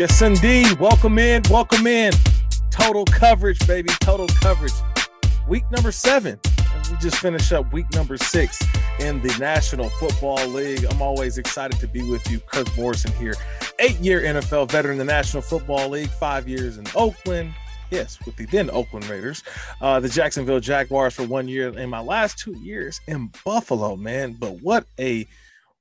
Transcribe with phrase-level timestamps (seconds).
[0.00, 0.80] Yes, indeed.
[0.80, 1.42] Welcome in.
[1.50, 2.14] Welcome in.
[2.70, 3.90] Total coverage, baby.
[4.00, 4.72] Total coverage.
[5.46, 6.40] Week number seven.
[6.90, 8.58] We just finished up week number six
[8.98, 10.86] in the National Football League.
[10.86, 12.40] I'm always excited to be with you.
[12.40, 13.34] Kirk Morrison here.
[13.78, 17.52] Eight year NFL veteran in the National Football League, five years in Oakland.
[17.90, 19.42] Yes, with the then Oakland Raiders,
[19.82, 24.32] uh, the Jacksonville Jaguars for one year, and my last two years in Buffalo, man.
[24.40, 25.26] But what a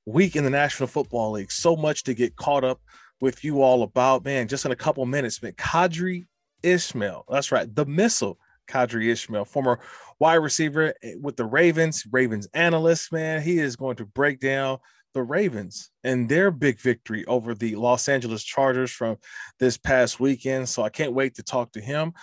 [0.05, 1.53] week in the National Football League.
[1.53, 2.81] So much to get caught up
[3.22, 4.48] with you all about, man.
[4.48, 5.54] Just in a couple minutes, man.
[5.54, 6.26] Qadry
[6.64, 8.38] Ismail, that's right, the missile,
[8.70, 9.80] Qadry Ismail, former
[10.20, 13.42] wide receiver eh, with the Ravens, Ravens analyst, man.
[13.42, 14.80] He is going to break down
[15.14, 19.18] the Ravens and their big victory over the Los Angeles Chargers from
[19.59, 20.70] this past weekend.
[20.70, 22.14] So I can't wait to talk to him.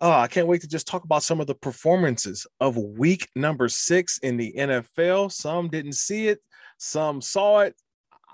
[0.00, 3.68] Uh, I can't wait to just talk about some of the performances of week number
[3.68, 5.32] six in the NFL.
[5.32, 6.40] Some didn't see it,
[6.78, 7.74] some saw it,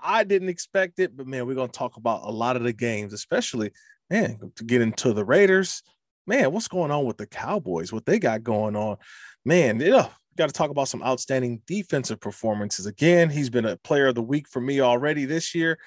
[0.05, 3.11] I didn't expect it, but man, we're gonna talk about a lot of the games,
[3.11, 3.71] especially
[4.09, 5.81] man to get into the Raiders.
[6.27, 7.91] Man, what's going on with the Cowboys?
[7.91, 8.97] What they got going on?
[9.45, 12.85] Man, yeah, got to talk about some outstanding defensive performances.
[12.85, 15.77] Again, he's been a player of the week for me already this year.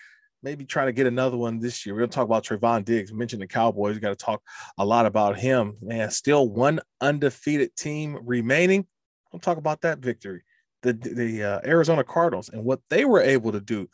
[0.43, 1.95] Maybe trying to get another one this year.
[1.95, 3.13] We're gonna talk about Trevon Diggs.
[3.13, 3.95] Mentioned the Cowboys.
[3.95, 4.43] We got to talk
[4.79, 5.77] a lot about him.
[5.81, 8.87] Man, still one undefeated team remaining.
[9.33, 10.43] I'll talk about that victory
[10.83, 13.89] the the uh, Arizona Cardinals and what they were able to do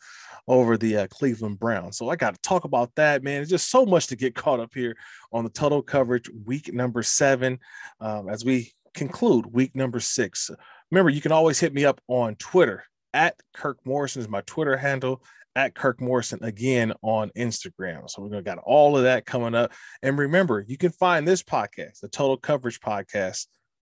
[0.47, 1.97] over the uh, Cleveland Browns.
[1.97, 3.41] So I got to talk about that, man.
[3.41, 4.95] It's just so much to get caught up here
[5.31, 7.59] on the total coverage week number seven
[7.99, 10.49] um, as we conclude week number six.
[10.91, 12.83] Remember, you can always hit me up on Twitter
[13.13, 15.23] at Kirk Morrison is my Twitter handle
[15.55, 18.09] at Kirk Morrison again on Instagram.
[18.09, 19.71] So we're gonna got all of that coming up.
[20.03, 23.47] And remember, you can find this podcast, the Total Coverage Podcast,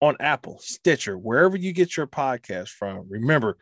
[0.02, 3.05] on Apple, Stitcher, wherever you get your podcast from.
[3.09, 3.58] Remember,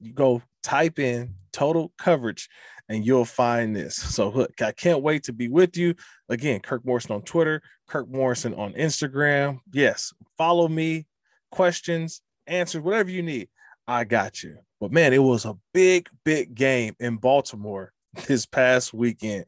[0.00, 2.48] you go type in total coverage
[2.88, 3.96] and you'll find this.
[3.96, 5.94] So look, I can't wait to be with you.
[6.28, 9.60] Again, Kirk Morrison on Twitter, Kirk Morrison on Instagram.
[9.72, 11.06] Yes, follow me,
[11.50, 13.48] questions, answers, whatever you need.
[13.88, 14.58] I got you.
[14.80, 17.92] But man, it was a big, big game in Baltimore
[18.26, 19.46] this past weekend.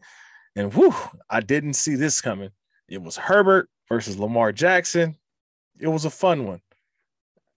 [0.57, 0.95] And whew,
[1.29, 2.51] I didn't see this coming.
[2.89, 5.17] It was Herbert versus Lamar Jackson
[5.79, 6.61] it was a fun one.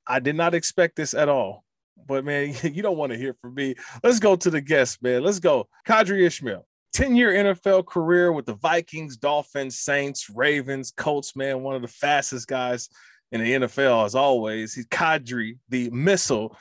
[0.06, 1.64] I did not expect this at all.
[2.06, 3.76] But man, you don't want to hear from me.
[4.04, 5.24] Let's go to the guest, man.
[5.24, 5.68] Let's go.
[5.88, 11.64] Qadry Ismail, 10-year NFL career with the Vikings, Dolphins, Saints, Ravens, Colts, man.
[11.64, 12.90] One of the fastest guys
[13.32, 14.74] in the NFL, as always.
[14.74, 16.58] He's Qadry, the missile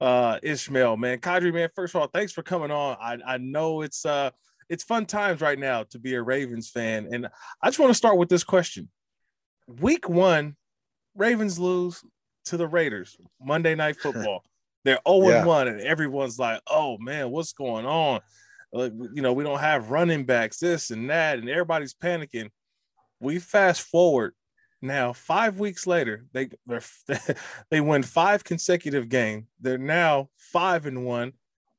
[0.00, 1.18] uh Ismail, man.
[1.18, 2.96] Qadry, man, first of all, thanks for coming on.
[3.00, 4.30] I, I know it's uh
[4.68, 7.08] it's fun times right now to be a Ravens fan.
[7.12, 7.28] And
[7.62, 8.88] I just want to start with this question.
[9.66, 10.56] Week one
[11.20, 12.02] Ravens lose
[12.46, 14.42] to the Raiders Monday Night Football.
[14.84, 15.44] They're 0 yeah.
[15.44, 18.20] 1, and everyone's like, oh man, what's going on?
[18.72, 22.48] Like, you know, we don't have running backs, this and that, and everybody's panicking.
[23.20, 24.32] We fast forward
[24.80, 26.48] now, five weeks later, they
[27.70, 29.44] they win five consecutive games.
[29.60, 31.34] They're now five and one.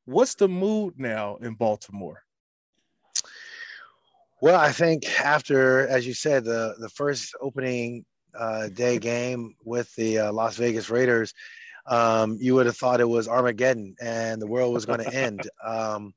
[0.06, 2.22] What's the mood now in Baltimore?
[4.40, 8.06] Well, I think after, as you said, the the first opening
[8.38, 11.34] uh, day game with the uh, Las Vegas Raiders,
[11.88, 15.50] um, you would have thought it was Armageddon and the world was going to end.
[15.66, 16.14] Um,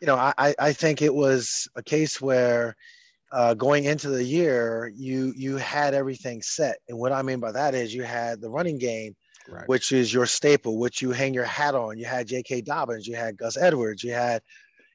[0.00, 2.76] you know, I, I think it was a case where
[3.32, 7.52] uh, going into the year, you you had everything set, and what I mean by
[7.52, 9.16] that is you had the running game,
[9.48, 9.66] right.
[9.66, 11.96] which is your staple, which you hang your hat on.
[11.96, 12.60] You had J.K.
[12.60, 14.42] Dobbins, you had Gus Edwards, you had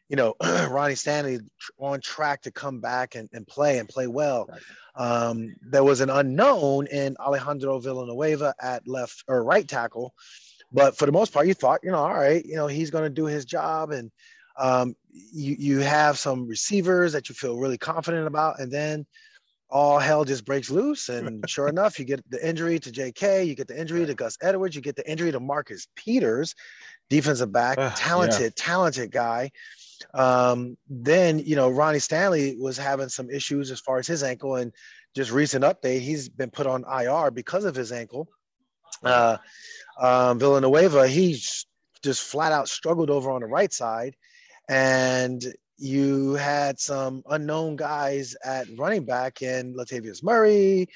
[0.09, 0.35] you know,
[0.69, 1.39] Ronnie Stanley
[1.77, 4.47] on track to come back and, and play and play well.
[4.49, 4.61] Right.
[4.95, 10.13] Um, there was an unknown in Alejandro Villanueva at left or right tackle,
[10.71, 13.05] but for the most part, you thought, you know, all right, you know, he's going
[13.05, 14.11] to do his job, and
[14.57, 19.05] um, you you have some receivers that you feel really confident about, and then
[19.69, 21.09] all hell just breaks loose.
[21.09, 24.37] And sure enough, you get the injury to J.K., you get the injury to Gus
[24.41, 26.55] Edwards, you get the injury to Marcus Peters,
[27.09, 28.63] defensive back, uh, talented, yeah.
[28.63, 29.51] talented guy.
[30.13, 34.55] Um, then you know Ronnie Stanley was having some issues as far as his ankle,
[34.55, 34.71] and
[35.15, 38.27] just recent update, he's been put on IR because of his ankle.
[39.03, 39.37] Uh,
[39.99, 41.65] um, Villanueva, he's
[42.03, 44.15] just flat out struggled over on the right side,
[44.69, 45.43] and
[45.77, 50.87] you had some unknown guys at running back in Latavius Murray,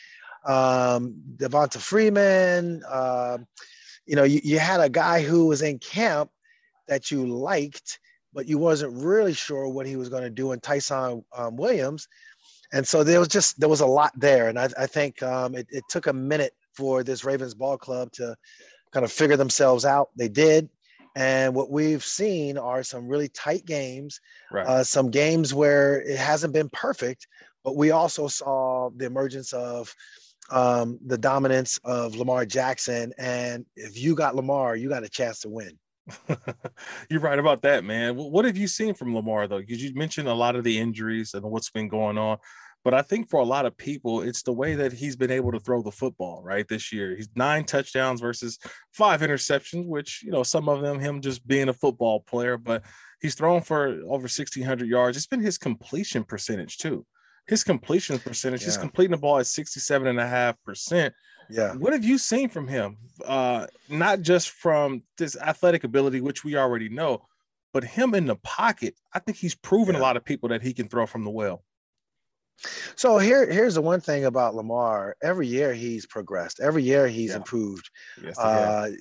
[0.46, 2.84] um, Devonta Freeman.
[2.88, 3.38] Uh,
[4.06, 6.30] you know, you, you had a guy who was in camp
[6.88, 8.00] that you liked
[8.34, 12.08] but you wasn't really sure what he was going to do in Ty'Son um, Williams.
[12.74, 15.56] And so there was just there was a lot there, and I, I think um,
[15.56, 18.36] it, it, took a minute for this Ravens ball club to
[18.92, 20.10] kind of figure themselves out.
[20.16, 20.70] They did,
[21.16, 24.20] And what we've seen are some really tight games,
[24.52, 24.66] Right.
[24.66, 27.28] uh, some games where it hasn't been perfect,
[27.64, 29.94] but we also saw the emergence of
[30.50, 33.14] um, the dominance of Lamar Jackson.
[33.18, 35.78] And if you got Lamar, you got a chance to win.
[37.10, 38.16] You're right about that, man.
[38.16, 39.60] What have you seen from Lamar though?
[39.60, 42.38] Because you mentioned a lot of the injuries and what's been going on.
[42.84, 45.54] But I think for a lot of people, it's the way that he's been able
[45.54, 46.68] to throw the football, right?
[46.68, 48.60] This year, he's nine touchdowns versus
[48.92, 52.84] five interceptions, which, you know, some of them him just being a football player, but
[53.22, 55.16] he's thrown for over 1,600 yards.
[55.16, 57.06] It's been his completion percentage, too.
[57.48, 61.12] His completion percentage, he's completing the ball at 67.5%.
[61.50, 61.74] Yeah.
[61.74, 62.98] What have you seen from him?
[63.26, 67.26] Uh, not just from this athletic ability, which we already know,
[67.74, 68.96] but him in the pocket.
[69.14, 71.64] I think he's proven a lot of people that he can throw from the well.
[72.96, 75.16] So here, here's the one thing about Lamar.
[75.22, 76.60] Every year he's progressed.
[76.60, 77.38] Every year he's Yeah.
[77.38, 77.90] improved.
[78.24, 78.38] Yes.
[78.38, 78.92] Uh,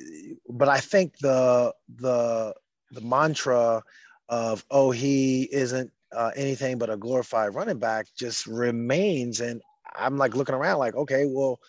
[0.49, 2.55] but I think the the
[2.91, 3.83] the mantra
[4.29, 9.63] of oh he isn't uh, anything but a glorified running back just remains, and
[9.95, 11.61] I'm like looking around like okay, well,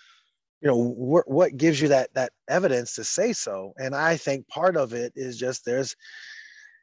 [0.63, 3.73] you know what what gives you that that evidence to say so?
[3.77, 5.93] And I think part of it is just there's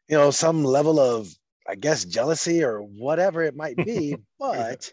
[0.06, 1.29] you know some level of
[1.67, 4.93] I guess jealousy or whatever it might be, but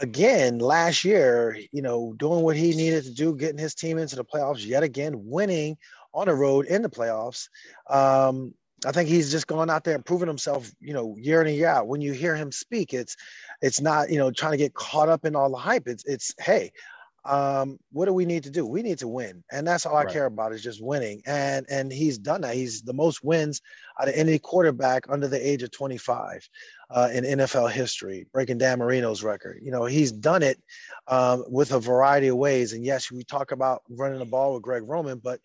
[0.00, 4.16] again, last year, you know, doing what he needed to do, getting his team into
[4.16, 5.78] the playoffs yet again, winning
[6.12, 7.48] on the road in the playoffs.
[7.88, 8.52] Um,
[8.84, 11.56] I think he's just going out there and proving himself, you know, year in and
[11.56, 11.88] year out.
[11.88, 13.16] When you hear him speak, it's
[13.62, 15.88] it's not, you know, trying to get caught up in all the hype.
[15.88, 16.70] It's it's hey,
[17.28, 18.66] um, what do we need to do?
[18.66, 21.22] We need to win, and that's all I care about is just winning.
[21.26, 22.54] And and he's done that.
[22.54, 23.60] He's the most wins
[24.00, 26.48] out of any quarterback under the age of 25
[26.90, 29.60] uh, in NFL history, breaking Dan Marino's record.
[29.62, 30.58] You know, he's done it
[31.06, 32.72] um, with a variety of ways.
[32.72, 35.40] And yes, we talk about running the ball with Greg Roman, but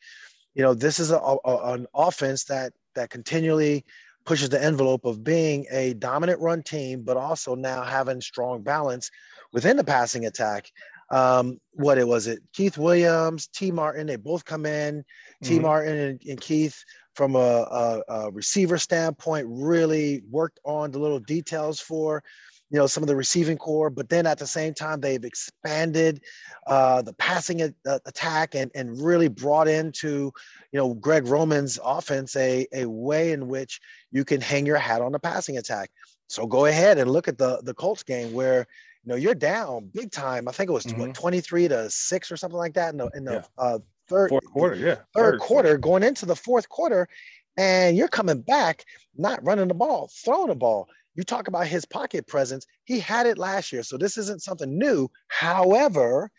[0.55, 3.83] you know, this is a, a- an offense that that continually
[4.25, 9.11] pushes the envelope of being a dominant run team, but also now having strong balance
[9.51, 10.69] within the passing attack.
[11.11, 12.39] Um, what it was it?
[12.53, 15.03] Keith Williams, Tee Martin, they both come in.
[15.43, 15.57] T.
[15.57, 15.61] Mhm.
[15.61, 16.83] Martin and, and Keith
[17.15, 22.23] from a, a, a receiver standpoint really worked on the little details for
[22.71, 26.19] you know some of the receiving corps but then at the same time they've expanded
[26.65, 30.31] uh, the passing a- attack and, and really brought into
[30.71, 33.79] you know greg roman's offense a, a way in which
[34.11, 35.91] you can hang your hat on the passing attack
[36.27, 38.65] so go ahead and look at the the colts game where
[39.03, 40.97] you know you're down big time i think it was Mhm.
[40.97, 43.43] what, 23 to 6 or something like that in the in the Yeah.
[43.57, 44.95] uh, third Fourth quarter, yeah.
[45.15, 47.07] third quarter, going into the fourth quarter,
[47.57, 48.83] and you're coming back,
[49.15, 50.89] not running the ball, throwing the ball.
[51.15, 52.65] You talk about his pocket presence.
[52.83, 55.09] He had it last year, so this isn't something new.
[55.29, 56.29] However,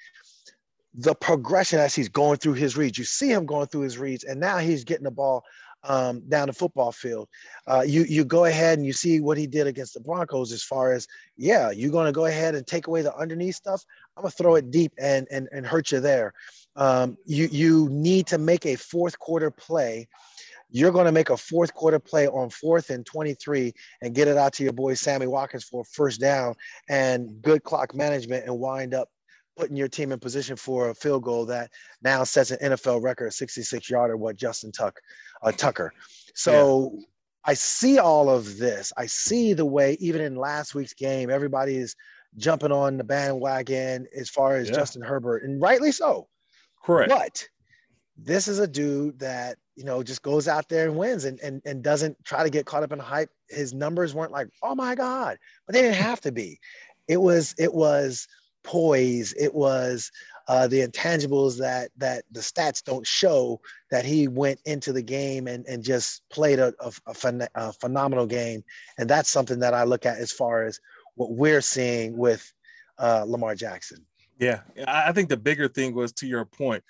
[0.93, 4.25] the progression as he's going through his reads, you see him going through his reads,
[4.25, 5.43] and now he's getting the ball
[5.87, 7.29] um, down the football field.
[7.67, 10.63] Uh, you you go ahead and you see what he did against the Broncos as
[10.63, 13.85] far as yeah, you're going to go ahead and take away the underneath stuff.
[14.17, 16.35] I'm gonna throw it deep and and and hurt you there
[16.77, 20.09] um, you you need to make a fourth quarter play.
[20.71, 23.73] You're going to make a fourth quarter play on fourth and 23
[24.03, 26.55] and get it out to your boy Sammy Watkins for first down
[26.89, 29.09] and good clock management and wind up
[29.57, 31.71] putting your team in position for a field goal that
[32.03, 34.99] now sets an NFL record, 66 yarder, what Justin Tuck,
[35.43, 35.93] uh, Tucker.
[36.35, 36.99] So
[37.45, 38.93] I see all of this.
[38.97, 41.95] I see the way even in last week's game, everybody is
[42.37, 44.77] jumping on the bandwagon as far as Yeah.
[44.77, 46.29] Justin Herbert, and rightly so.
[46.83, 47.11] Correct.
[47.11, 47.49] But
[48.17, 51.61] this is a dude that you know just goes out there and wins and and,
[51.65, 53.31] and doesn't try to get caught up in hype.
[53.49, 56.59] His numbers weren't like, oh my God, but they didn't have to be.
[57.09, 58.27] It was it was
[58.65, 59.35] poise.
[59.39, 60.11] It was
[60.49, 65.47] uh, the intangibles that that the stats don't show that he went into the game
[65.47, 68.65] and and just played a, a, a, phen- a phenomenal game.
[68.99, 70.81] And that's something that I look at as far as
[71.15, 72.53] what we're seeing with
[72.99, 74.05] uh, Lamar Jackson.
[74.39, 76.83] Yeah, I I think the bigger thing was to your point.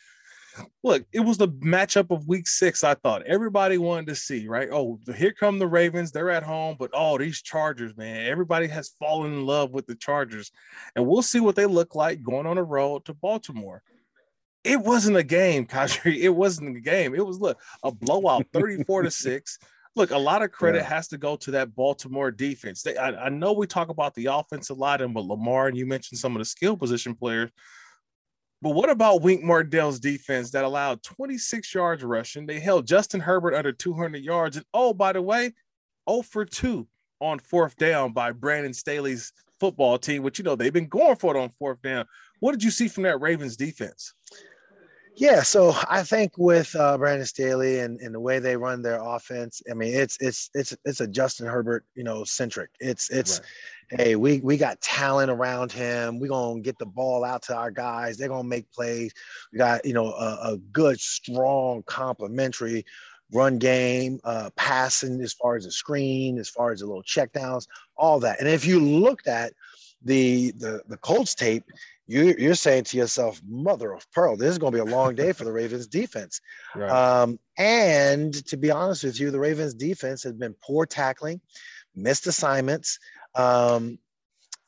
[0.83, 2.85] Look, it was the matchup of week six.
[2.85, 4.69] I thought everybody wanted to see, right?
[4.71, 6.13] Oh, here come the Ravens.
[6.13, 9.95] They're at home, but oh, these Chargers, man, everybody has fallen in love with the
[9.97, 10.51] Chargers,
[10.95, 13.83] and we'll see what they look like going on the road to Baltimore.
[14.63, 16.19] It wasn't a game, Qadry.
[16.19, 17.15] It wasn't a game.
[17.15, 19.59] It was look a blowout, thirty-four to six.
[19.97, 20.89] Look, a lot of credit Yeah.
[20.89, 22.83] has to go to that Baltimore defense.
[22.83, 25.77] They, I, I know we talk about the offense a lot, and but Lamar and
[25.77, 27.51] you mentioned some of the skill position players.
[28.65, 32.47] But what about Wink Martindale's defense that allowed 26 yards rushing?
[32.47, 34.57] They held Justin Herbert under 200 yards.
[34.57, 35.53] And oh, by the way,
[36.09, 36.89] 0 for 2
[37.21, 41.37] on fourth down by Brandon Staley's football team, which you know they've been going for
[41.37, 42.07] it on fourth down.
[42.41, 44.15] What did you see from that Ravens defense?
[45.17, 49.01] Yeah, so I think with uh, Brandon Staley and, and the way they run their
[49.01, 52.71] offense, I mean, it's it's it's it's a Justin Herbert, you know, centric.
[52.81, 53.41] It's it's
[53.93, 54.01] right.
[54.01, 56.19] hey, we we got talent around him.
[56.19, 58.17] We're gonna get the ball out to our guys.
[58.17, 59.13] They're gonna make plays.
[59.53, 62.85] We got you know a, a good, strong, complementary
[63.33, 67.67] run game, uh, passing as far as the screen, as far as the little checkdowns,
[67.97, 68.41] all that.
[68.41, 69.53] And if you looked at
[70.05, 71.65] the the the Colts tape,
[72.07, 75.15] you, you're saying to yourself, mother of pearl, this is going to be a long
[75.15, 76.41] day for the Ravens defense.
[76.77, 76.91] Right.
[76.91, 81.41] Um, and to be honest with you, the Ravens defense has been poor tackling,
[81.95, 82.99] missed assignments.
[83.37, 83.99] Um,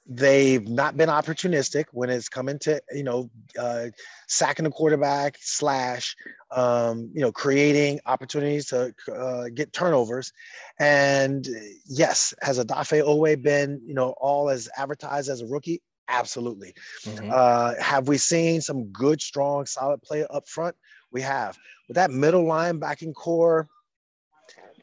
[0.08, 3.86] they've not been opportunistic when it's coming to, you know, uh,
[4.28, 6.16] sacking the quarterback slash,
[6.52, 10.32] um, you know, creating opportunities to uh, get turnovers.
[10.78, 11.46] And
[11.86, 15.82] yes, has Odafe Oweh been, you know, all as advertised as a rookie?
[16.08, 16.72] Absolutely.
[17.04, 17.30] Mm-hmm.
[17.32, 20.76] Uh, have we seen some good, strong, solid play up front?
[21.10, 21.58] We have.
[21.88, 23.68] With that middle line backing corps,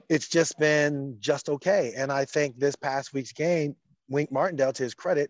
[0.10, 1.94] it's just been just okay.
[1.96, 3.75] And I think this past week's game,
[4.13, 5.29] Wink Martindale, to his credit,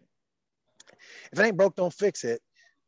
[1.31, 2.41] if it ain't broke, don't fix it.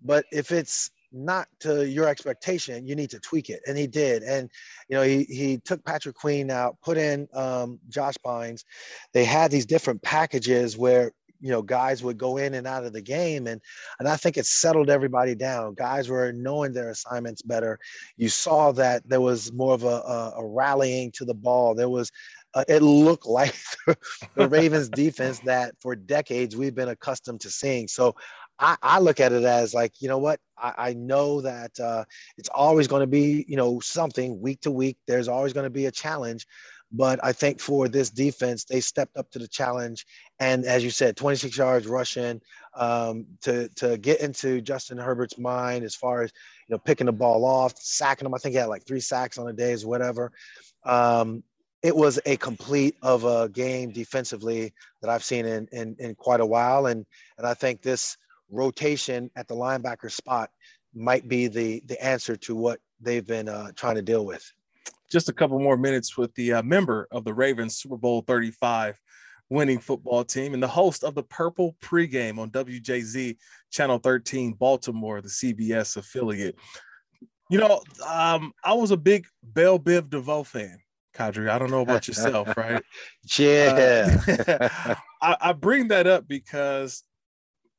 [0.04, 3.62] But if it's not to your expectation, you need to tweak it.
[3.66, 4.22] And he did.
[4.24, 4.50] And,
[4.90, 8.64] you know, he, he took Patrick Queen out, put in um, Josh Bynes.
[9.14, 11.12] They had these different packages where
[11.42, 13.60] you know guys would go in and out of the game and
[14.00, 17.78] and i think it settled everybody down guys were knowing their assignments better
[18.16, 21.90] you saw that there was more of a, a, a rallying to the ball there
[21.90, 22.10] was
[22.56, 23.56] uh, it looked like
[24.36, 28.16] the ravens defense that for decades we've been accustomed to seeing so
[28.60, 30.40] I, I, look at it as like, you know what?
[30.58, 32.06] I, I know that uh,
[32.38, 34.98] it's always going to be, you know, something week to week.
[35.08, 36.48] There's always going to be a challenge.
[36.92, 40.06] But I think for this defense, they stepped up to the challenge.
[40.40, 42.42] And as you said, 26 yards rushing
[42.76, 46.32] um, to, to get into Justin Herbert's mind as far as,
[46.68, 48.34] you know, picking the ball off, sacking him.
[48.34, 50.32] I think he had like three sacks on the days, whatever.
[50.86, 51.44] Um,
[51.86, 56.40] it was a complete of a game defensively that I've seen in, in, in quite
[56.40, 56.88] a while.
[56.88, 57.06] And,
[57.38, 58.18] and I think this
[58.50, 60.50] rotation at the linebacker spot
[60.96, 64.44] might be the, the answer to what they've been uh, trying to deal with
[65.12, 69.00] just a couple more minutes with the uh, member of the Ravens Super Bowl 35
[69.50, 73.38] winning football team and the host of the Purple pregame on WJZ
[73.72, 76.56] Channel 13 Baltimore, the CBS affiliate.
[77.52, 80.80] You know, um, I was a big Bell Biv DeVoe fan,
[81.16, 81.50] Qadry.
[81.50, 82.84] I don't know about yourself, right?
[83.38, 84.20] yeah.
[84.28, 87.04] Uh, I, I bring that up because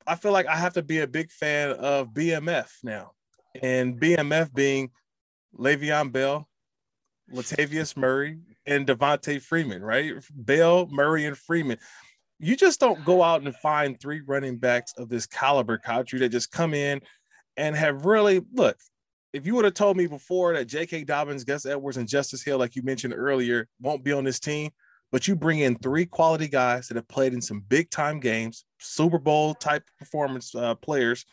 [0.07, 3.13] I feel like I have to be a big fan of BMF now,
[3.63, 4.91] and BMF being
[5.59, 6.49] Le'Veon Bell,
[7.33, 10.15] Latavius Murray, and Devonta Freeman, right?
[10.35, 11.79] Bell, Murray, and Freeman.
[12.39, 16.29] You just don't go out and find three running backs of this caliber, country that
[16.29, 17.01] just come in
[17.57, 18.77] and have really look.
[19.37, 21.05] If you would have told me before that J.K.
[21.05, 24.71] Dobbins, Gus Edwards, and Justice Hill, like you mentioned earlier, won't be on this team,
[25.13, 28.65] but you bring in three quality guys that have played in some big time games,
[28.79, 31.25] Super Bowl type performance uh, players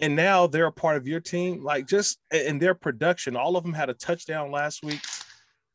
[0.00, 1.62] and now they're a part of your team.
[1.62, 5.00] Like just in their production, all of them had a touchdown last week.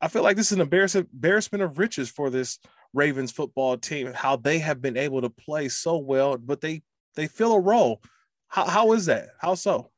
[0.01, 2.59] I feel like this is an embarrassment of riches for this
[2.93, 4.11] Ravens football team.
[4.13, 6.83] How they have been able to play so well, but they
[7.15, 8.01] they fill a role.
[8.47, 9.29] How how is that?
[9.39, 9.91] How so?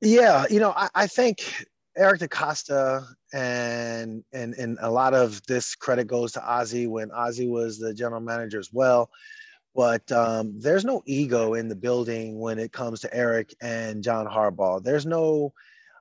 [0.00, 1.66] Yeah, you know, I, I think
[1.96, 7.48] Eric DeCosta and and and a lot of this credit goes to Ozzie when Ozzie
[7.48, 9.10] was the general manager as well
[9.74, 14.26] but um, there's no ego in the building when it comes to Eric and John
[14.26, 14.82] Harbaugh.
[14.82, 15.52] There's no,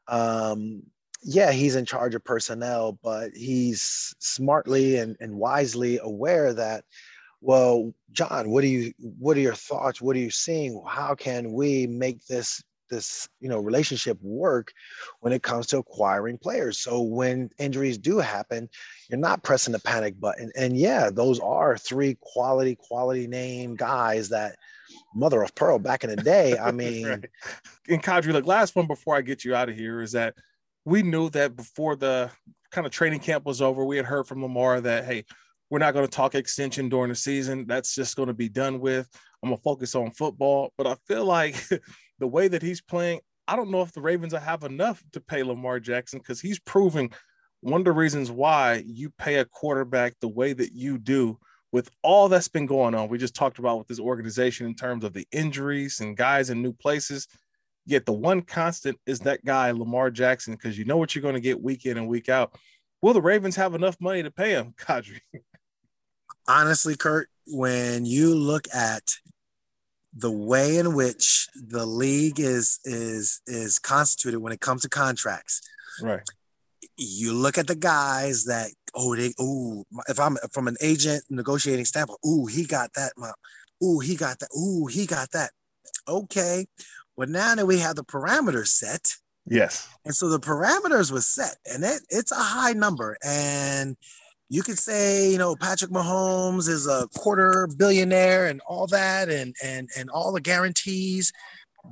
[0.08, 0.82] um,
[1.22, 6.84] yeah, he's in charge of personnel, but he's smartly and, and wisely aware that,
[7.42, 10.02] well, John, what do you, what are your thoughts?
[10.02, 10.82] What are you seeing?
[10.88, 14.74] How can we make this this you know relationship work
[15.22, 16.78] when it comes to acquiring players.
[16.78, 18.70] So when injuries do happen
[19.10, 20.52] you're not pressing the panic button.
[20.56, 24.56] And yeah those are three quality quality name guys that
[25.16, 26.58] mother of pearl back in the day.
[26.58, 27.26] I mean right.
[27.88, 30.36] and Qadry, the last one before i get you out of here is that
[30.86, 32.30] we knew that before the
[32.72, 35.24] kind of training camp was over we had heard from lamar that hey
[35.70, 37.66] we're not going to talk extension during the season.
[37.68, 39.08] That's just going to be done with.
[39.42, 40.74] I'm going to focus on football.
[40.78, 41.56] But i feel like
[42.20, 45.44] the way that he's playing, I don't know if the Ravens have enough to pay
[45.44, 47.12] Lamar Jackson because he's proving
[47.62, 51.38] one of the reasons why you pay a quarterback the way that you do
[51.72, 53.10] with all that's been going on.
[53.10, 56.62] We just talked about with this organization in terms of the injuries and guys in
[56.62, 57.28] new places.
[57.86, 61.36] Yet the one constant is that guy, Lamar Jackson, because you know what you're going
[61.36, 62.56] to get week in and week out.
[63.02, 65.22] Will the Ravens have enough money to pay him, Qadry?
[66.48, 69.04] Honestly, Kirk, when you look at
[70.14, 75.62] the way in which the league is is is constituted when it comes to contracts.
[76.02, 76.22] Right.
[76.98, 81.86] You look at the guys that oh they oh if I'm from an agent negotiating
[81.86, 83.14] standpoint, oh he got that,
[83.82, 85.52] oh he got that, oh he got that.
[86.08, 86.66] Okay,
[87.16, 89.14] well now that we have the parameters set,
[89.46, 93.96] yes, and so the parameters was set, and it, it's a high number, and
[94.50, 99.56] you could say, you know, Patrick Mahomes is a quarter billionaire and all that and
[99.64, 101.32] and and all the guarantees,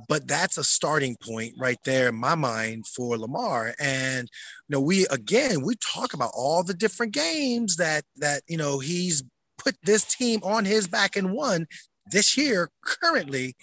[0.08, 3.74] but that's a starting point right there in my mind for Lamar.
[3.78, 4.28] And
[4.68, 8.80] you know, we again we talk about all the different games that that you know
[8.80, 9.22] he's
[9.56, 11.66] put this team on his back and won
[12.10, 13.54] this year currently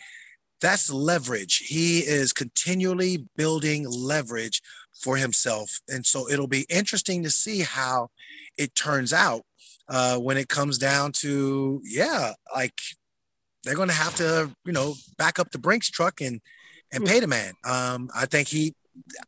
[0.61, 1.57] that's leverage.
[1.67, 4.61] He is continually building leverage
[4.93, 5.79] for himself.
[5.87, 8.09] And so it'll be interesting to see how
[8.57, 9.43] it turns out
[9.87, 12.79] uh, when it comes down to, yeah, like
[13.63, 16.41] they're going to have to, you know, back up the Brinks truck and
[16.91, 17.09] and hmm.
[17.09, 17.53] pay the man.
[17.63, 18.73] Um, I think he,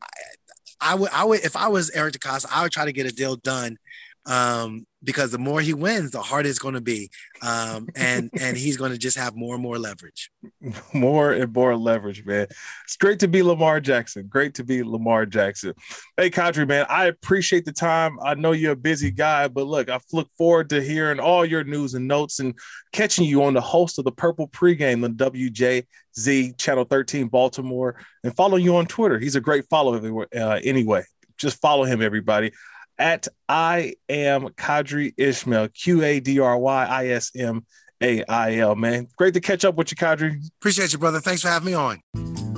[0.01, 3.05] I, I would, I would, if I was Eric DeCosta, I would try to get
[3.05, 3.77] a deal done
[4.25, 7.10] um, because the more he wins, the harder it's going to be,
[7.42, 10.32] um, and and he's going to just have more and more leverage.
[10.94, 12.48] More and more leverage, man.
[12.84, 14.27] It's great to be Lamar Jackson.
[14.27, 15.74] Great to be Lamar Jackson.
[16.18, 18.18] Hey, Qadry, man, I appreciate the time.
[18.24, 21.63] I know you're a busy guy, but look, I look forward to hearing all your
[21.63, 22.58] news and notes and
[22.92, 28.36] catching you on the host of the Purple Pregame on WJZ Channel 13 Baltimore, and
[28.36, 29.20] follow you on Twitter.
[29.20, 30.27] He's a great follow everywhere.
[30.36, 31.04] Uh, anyway,
[31.38, 32.51] just follow him, everybody
[33.00, 37.66] at I am Qadry Ismail, Q A D R Y I S M
[38.01, 39.08] A I L, man.
[39.18, 40.42] Great to catch up with you, Qadry.
[40.60, 41.20] Appreciate you, brother.
[41.20, 42.01] Thanks for having me on.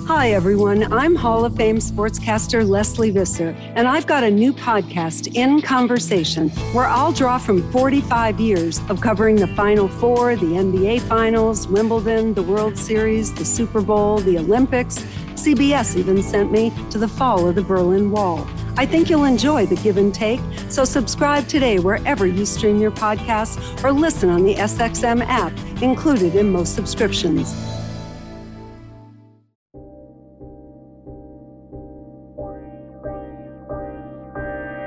[0.09, 0.91] Hi, everyone.
[0.91, 6.49] I'm Hall of Fame sportscaster Lesley Visser, and I've got a new podcast, In Conversation,
[6.73, 12.33] where I'll draw from 45 years of covering the Final Four, the NBA Finals, Wimbledon,
[12.33, 14.97] the World Series, the Super Bowl, the Olympics.
[15.35, 18.47] CBS even sent me to the fall of the Berlin Wall.
[18.79, 22.91] I think you'll enjoy the give and take, so subscribe today wherever you stream your
[22.91, 25.51] podcasts or listen on the SXM app,
[25.83, 27.53] included in most subscriptions.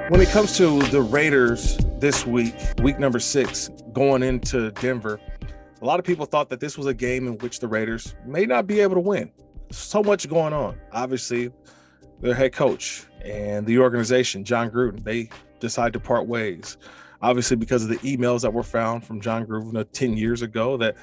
[0.08, 5.20] When it comes to the Raiders this week, week number six, going into Denver,
[5.82, 8.46] a lot of people thought that this was a game in which the Raiders may
[8.46, 9.30] not be able to win.
[9.70, 10.80] So much going on.
[10.92, 11.52] Obviously,
[12.22, 15.28] their head coach and the organization, Jon Gruden, they
[15.60, 16.76] decide to part ways.
[17.20, 20.76] Obviously, because of the emails that were found from Jon Gruden uh, 10 years ago
[20.78, 20.96] that,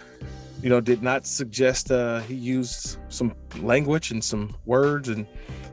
[0.61, 5.25] you know, did not suggest uh, he used some language and some words and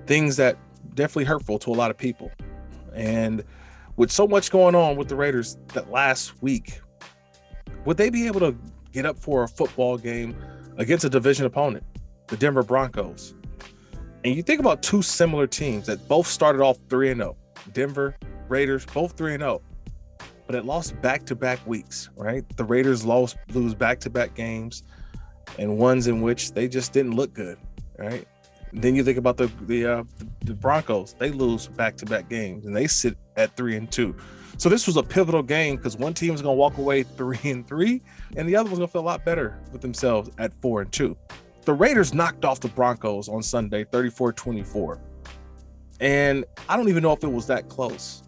[0.06, 0.56] things that
[0.94, 2.30] definitely hurtful to a lot of people.
[2.94, 3.44] And
[3.96, 6.80] with so much going on with the Raiders that last week,
[7.84, 8.56] would they be able to
[8.92, 10.36] get up for a football game
[10.76, 11.84] against a division opponent,
[12.28, 13.34] the Denver Broncos?
[14.26, 17.36] And you think about two similar teams that both started off 3 and 0.
[17.72, 18.16] Denver
[18.48, 19.62] Raiders both 3 and 0.
[20.48, 22.44] But it lost back-to-back weeks, right?
[22.56, 24.82] The Raiders lost lose back-to-back games
[25.60, 27.56] and ones in which they just didn't look good,
[27.98, 28.26] right?
[28.72, 30.04] And then you think about the the, uh,
[30.40, 34.12] the Broncos, they lose back-to-back games and they sit at 3 and 2.
[34.58, 37.38] So this was a pivotal game because one team was going to walk away 3
[37.44, 38.02] and 3
[38.36, 40.90] and the other was going to feel a lot better with themselves at 4 and
[40.90, 41.16] 2
[41.66, 45.00] the Raiders knocked off the Broncos on Sunday 34 24.
[46.00, 48.22] And I don't even know if it was that close.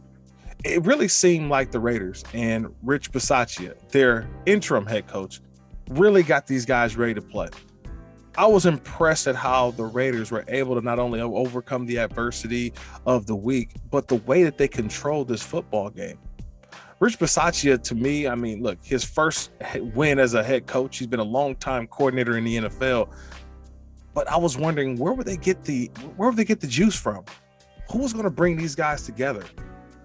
[0.65, 5.41] It really seemed like the Raiders and Rich Bisaccia, their interim head coach,
[5.91, 7.49] really got these guys ready to play.
[8.37, 12.73] I was impressed at how the Raiders were able to not only overcome the adversity
[13.07, 16.19] of the week, but the way that they controlled this football game.
[17.01, 19.53] Rich Bisaccia, to me, I mean, look, his first
[19.95, 23.09] win as a head coach, he's been a long time coordinator in the NFL.
[24.15, 26.97] But I was wondering where would they get the where would they get the juice
[26.97, 27.25] from?
[27.93, 29.45] Who was going to bring these guys together?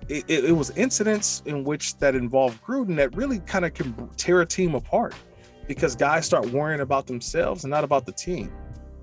[0.08, 4.10] It, it, it, was incidents in which that involved Gruden that really kind of can
[4.18, 5.16] tear a team apart
[5.68, 8.54] because guys start worrying about themselves and not about the team.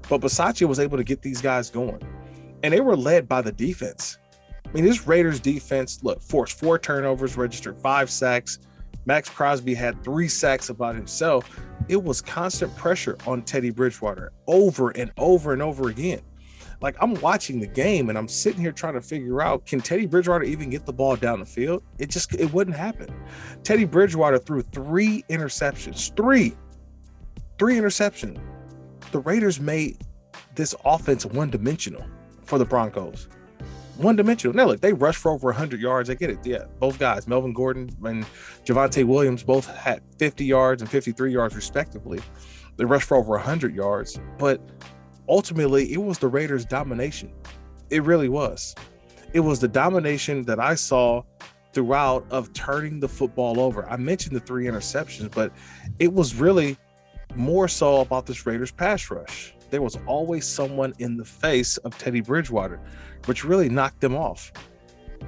[0.09, 2.03] But Bisaccia was able to get these guys going,
[2.63, 4.19] and they were led by the defense.
[4.71, 8.61] I mean, this Raiders defense, look, forced four turnovers, registered five sacks.
[9.05, 11.61] Maxx Crosby had three sacks about himself.
[11.89, 16.21] It was constant pressure on Teddy Bridgewater over and over and over again.
[16.81, 20.07] Like I'm watching the game and I'm sitting here trying to figure out can Teddy
[20.07, 21.83] Bridgewater even get the ball down the field?
[21.99, 23.13] It just it wouldn't happen.
[23.65, 26.57] Teddy Bridgewater threw three interceptions, three,
[27.59, 28.41] three interceptions.
[29.11, 29.99] The Raiders made
[30.55, 32.05] this offense one dimensional
[32.45, 33.29] for the Broncos
[34.03, 34.55] one dimensional.
[34.55, 36.11] Now, look, they rushed for over 100 yards.
[36.11, 36.39] I get it.
[36.45, 38.25] Yeah, both guys, Melvin Gordon and
[38.65, 42.21] Javonte Williams, both had 50 yards and 53 yards, respectively.
[42.77, 44.61] They rushed for over 100 yards, but
[45.29, 47.33] ultimately it was the Raiders' domination.
[47.91, 48.75] It really was.
[49.33, 51.23] It was the domination that I saw
[51.73, 53.89] throughout of turning the football over.
[53.89, 55.53] I mentioned the three interceptions, but
[55.99, 56.77] it was really
[57.35, 59.55] more so about this Raiders pass rush.
[59.71, 62.81] There was always someone in the face of Teddy Bridgewater,
[63.27, 64.53] which really knocked them off.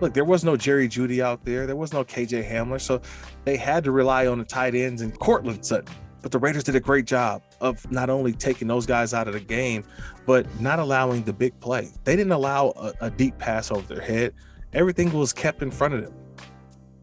[0.01, 1.67] Look, there was no Jerry Jeudy out there.
[1.67, 2.81] There was no KJ Hamler.
[2.81, 3.01] So
[3.45, 5.95] they had to rely on the tight ends and Courtland Sutton.
[6.23, 9.35] But the Raiders did a great job of not only taking those guys out of
[9.35, 9.85] the game,
[10.25, 11.91] but not allowing the big play.
[12.05, 14.33] They didn't allow a, a deep pass over their head.
[14.73, 16.15] Everything was kept in front of them.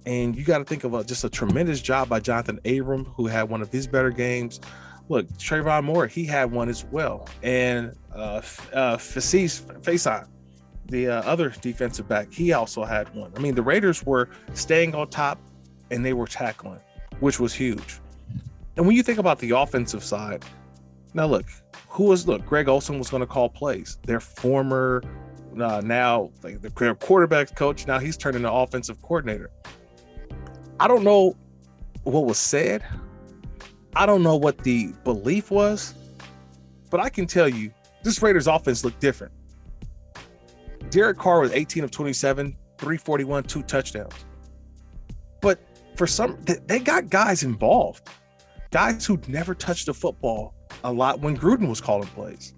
[0.05, 3.27] And you got to think of a, just a tremendous job by Jonathan Abram, who
[3.27, 4.61] had one of his better games.
[5.09, 7.27] Look, Trayvon Moore, he had one as well.
[7.41, 8.41] And uh,
[8.73, 10.27] uh, Facyson,
[10.85, 13.31] the uh, other defensive back, he also had one.
[13.35, 15.39] I mean, the Raiders were staying on top
[15.89, 16.79] and they were tackling,
[17.19, 17.99] which was huge.
[18.77, 20.45] And when you think about the offensive side,
[21.15, 21.45] now look,
[21.87, 22.45] who was look?
[22.45, 23.97] Greg Olson was going to call plays.
[24.03, 25.01] Their former,
[25.59, 26.69] uh, now like the
[26.99, 27.87] quarterback coach.
[27.87, 29.49] Now he's turning the offensive coordinator.
[30.79, 31.35] I don't know
[32.03, 32.85] what was said.
[33.95, 35.93] I don't know what the belief was,
[36.89, 37.71] but I can tell you
[38.03, 39.33] this Raiders offense looked different.
[40.89, 44.13] Derek Carr was 18 of 27, 341, two touchdowns.
[45.41, 45.59] But
[45.95, 48.09] for some, they got guys involved
[48.71, 52.53] guys who'd never touched the football a lot when Gruden was calling plays.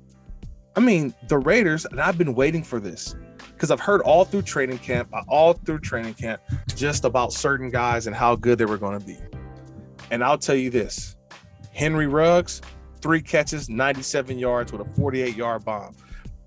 [0.76, 3.16] I mean, the Raiders, and I've been waiting for this
[3.54, 6.42] because I've heard all through training camp, uh, all through training camp,
[6.76, 9.18] just about certain guys and how good they were going to be.
[10.12, 11.16] And I'll tell you this
[11.74, 12.62] Henry Ruggs,
[13.02, 15.96] three catches, 97 yards with a 48 yard bomb.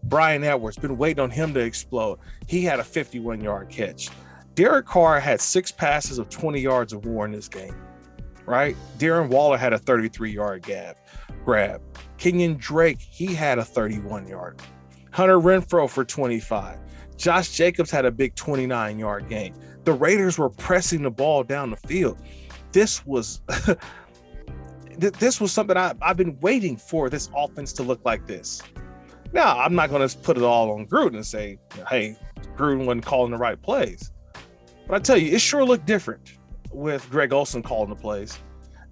[0.04, 2.18] Bryan Edwards, been waiting on him to explode.
[2.46, 4.10] He had a 51 yard catch.
[4.54, 7.74] Derek Carr had six passes of 20 yards or more in this game
[8.46, 8.76] right?
[8.98, 10.98] Darren Waller had a 33 yard gap
[11.44, 11.80] grab.
[12.18, 14.60] Kenyan Drake, he had a 31 yard.
[15.10, 16.78] Hunter Renfrow for 25.
[17.16, 19.54] Josh Jacobs had a big 29 yard game.
[19.84, 22.18] The Raiders were pressing the ball down the field.
[22.72, 23.40] This was
[24.98, 28.62] this was something I, I've been waiting for this offense to look like this.
[29.32, 32.16] Now, I'm not going to put it all on Gruden and say, hey,
[32.56, 34.12] Gruden wasn't calling the right plays.
[34.86, 36.38] But I tell you, it sure looked different
[36.72, 38.38] with Greg Olson calling the plays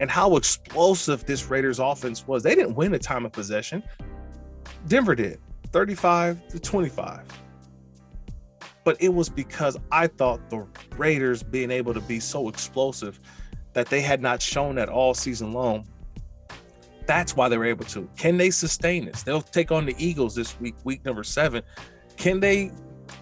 [0.00, 2.42] and how explosive this Raiders offense was.
[2.42, 3.82] They didn't win a time of possession.
[4.88, 5.38] Denver did
[5.70, 7.20] 35 to 25.
[8.84, 13.20] But it was because I thought the Raiders being able to be so explosive
[13.74, 15.86] that they had not shown that all season long.
[17.06, 18.08] That's why they were able to.
[18.16, 19.22] Can they sustain this?
[19.22, 21.62] They'll take on the Eagles this week, week number seven.
[22.16, 22.70] Can they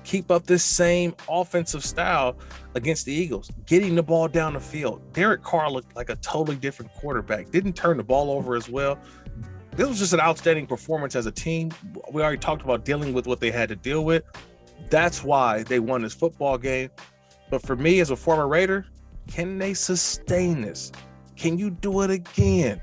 [0.04, 2.36] keep up this same offensive style
[2.74, 5.00] against the Eagles, getting the ball down the field.
[5.12, 8.98] Derek Carr looked like a totally different quarterback, didn't turn the ball over as well.
[9.76, 11.70] This was just an outstanding performance as a team.
[12.12, 14.24] We already talked about dealing with what they had to deal with.
[14.88, 16.90] That's why they won this football game.
[17.50, 18.86] But for me, as a former Raider,
[19.28, 20.92] can they sustain this?
[21.36, 22.80] Can you do it again?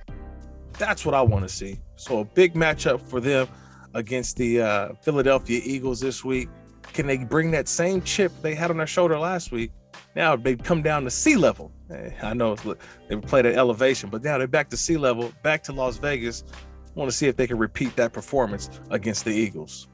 [0.77, 1.79] That's what I want to see.
[1.95, 3.47] So a big matchup for them
[3.93, 6.49] against the uh, Philadelphia Eagles this week.
[6.93, 9.71] Can they bring that same chip they had on their shoulder last week?
[10.15, 11.71] Now they come down to sea level.
[11.91, 15.63] Eh, I know they played at elevation, but now they're back to sea level, back
[15.63, 16.43] to Las Vegas.
[16.95, 19.87] Want to see if they can repeat that performance against the Eagles.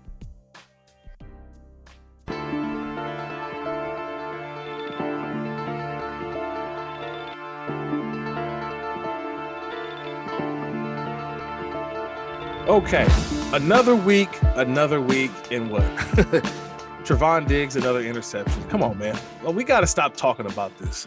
[12.67, 13.05] Okay,
[13.51, 15.81] another week, another week in what?
[17.03, 18.63] Trevon Diggs, another interception.
[18.69, 19.19] Come on, man.
[19.43, 21.05] Well, we got to stop talking about this.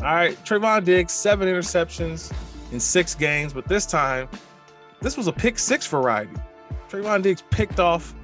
[0.00, 0.36] All right.
[0.44, 2.30] Trevon Diggs, seven interceptions
[2.72, 4.28] in six games, but this time,
[5.00, 6.34] this was a pick six variety.
[6.90, 8.14] Trevon Diggs picked off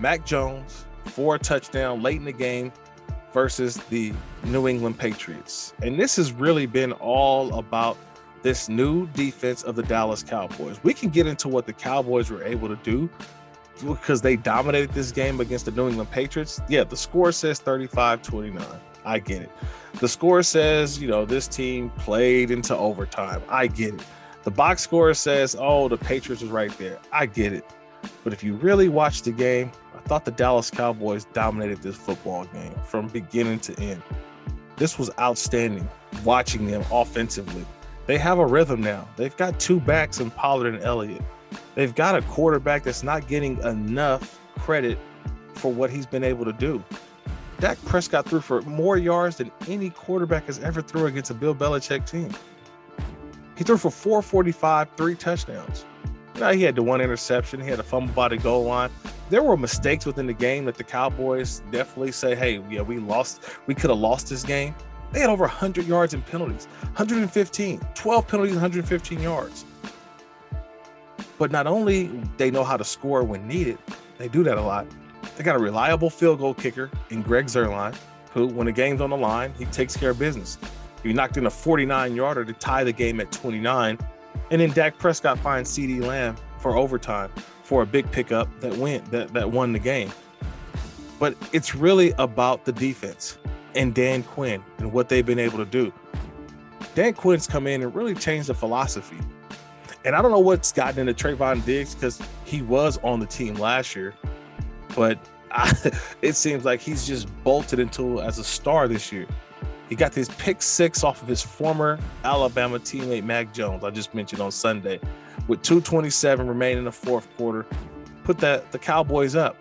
[0.00, 2.72] Mac Jones for a touchdown late in the game
[3.32, 5.74] versus the New England Patriots.
[5.80, 7.96] And this has really been all about
[8.42, 10.82] this new defense of the Dallas Cowboys.
[10.82, 13.08] We can get into what the Cowboys were able to do
[13.80, 16.60] because they dominated this game against the New England Patriots.
[16.68, 18.64] Yeah, the score says 35 29.
[19.04, 19.50] I get it.
[19.94, 23.42] The score says, you know, this team played into overtime.
[23.48, 24.04] I get it.
[24.44, 26.98] The box score says, oh, the Patriots was right there.
[27.12, 27.64] I get it.
[28.24, 32.44] But if you really watch the game, I thought the Dallas Cowboys dominated this football
[32.46, 34.02] game from beginning to end.
[34.76, 35.88] This was outstanding
[36.24, 37.64] watching them offensively.
[38.12, 39.08] They have a rhythm now.
[39.16, 41.22] They've got two backs in Pollard and Elliott.
[41.74, 44.98] They've got a quarterback that's not getting enough credit
[45.54, 46.84] for what he's been able to do.
[47.58, 51.54] Dak Prescott threw for more yards than any quarterback has ever threw against a Bill
[51.54, 52.28] Belichick team.
[53.56, 55.86] He threw for 445, three touchdowns.
[56.38, 57.62] Now he had the one interception.
[57.62, 58.90] He had a fumble by the goal line.
[59.30, 63.42] There were mistakes within the game that the Cowboys definitely say, "Hey, yeah, we lost.
[63.66, 64.74] We could have lost this game."
[65.12, 69.64] They had over 100 yards in penalties, 115, 12 penalties, 115 yards.
[71.38, 72.06] But not only
[72.38, 73.78] they know how to score when needed,
[74.18, 74.86] they do that a lot.
[75.36, 77.94] They got a reliable field goal kicker in Greg Zuerlein,
[78.32, 80.58] who, when the game's on the line, he takes care of business.
[81.02, 83.98] He knocked in a 49 yarder to tie the game at 29.
[84.50, 87.30] And then Dak Prescott finds CeeDee Lamb for overtime
[87.62, 90.10] for a big pickup that went that, that won the game.
[91.18, 93.38] But it's really about the defense
[93.74, 95.92] and Dan Quinn and what they've been able to do.
[96.94, 99.18] Dan Quinn's come in and really changed the philosophy.
[100.04, 103.54] And I don't know what's gotten into Trevon Diggs because he was on the team
[103.54, 104.14] last year,
[104.96, 105.18] but
[105.52, 105.72] I,
[106.22, 109.26] it seems like he's just bolted into as a star this year.
[109.88, 114.14] He got this pick six off of his former Alabama teammate Mac Jones, I just
[114.14, 114.98] mentioned on Sunday,
[115.48, 117.66] with 227 remaining in the fourth quarter.
[118.24, 119.56] Put that the Cowboys up.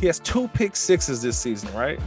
[0.00, 2.00] He has two pick sixes this season, right?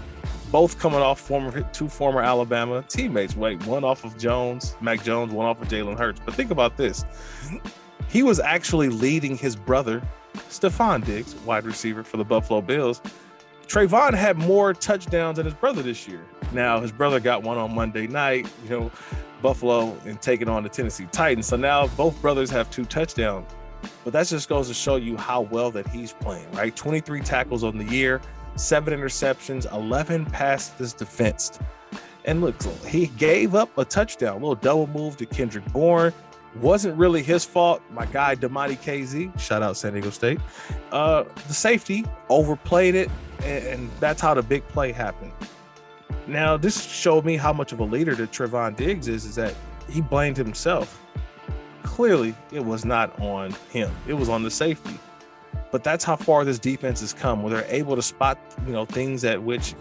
[0.56, 3.36] Both coming off former two former Alabama teammates.
[3.36, 6.22] Wait, one off of Jones, Mac Jones, one off of Jalen Hurts.
[6.24, 7.04] But think about this.
[8.08, 10.02] He was actually leading his brother,
[10.48, 13.02] Stefon Diggs, wide receiver for the Buffalo Bills.
[13.68, 16.24] Trevon had more touchdowns than his brother this year.
[16.54, 18.92] Now his brother got one on Monday night, you know,
[19.42, 21.48] Buffalo and taking on the Tennessee Titans.
[21.48, 23.52] So now both brothers have two touchdowns.
[24.06, 26.74] But that just goes to show you how well that he's playing, right?
[26.74, 28.22] 23 tackles on the year,
[28.56, 31.62] seven interceptions, 11 passes defensed.
[32.26, 36.14] And look, he gave up a touchdown, a little double move to Kendrick Bourne.
[36.60, 37.82] Wasn't really his fault.
[37.92, 40.40] My guy, Damani Kazee, shout out San Diego State.
[40.92, 43.12] Uh, the safety overplayed it,
[43.44, 45.34] and that's how the big play happened.
[46.28, 49.54] Now, this showed me how much of a leader that Trevon Diggs is, is that
[49.90, 51.02] he blamed himself.
[51.84, 53.92] Clearly, it was not on him.
[54.08, 54.98] It was on the safety.
[55.76, 58.86] But that's how far this defense has come, where they're able to spot, you know,
[58.86, 59.76] things at which